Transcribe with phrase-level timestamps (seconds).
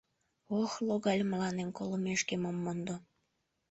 [0.61, 2.95] Ох, логале мыланем, колымешкем ом мондо!..